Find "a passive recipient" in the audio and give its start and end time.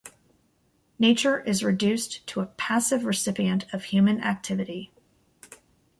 2.39-3.71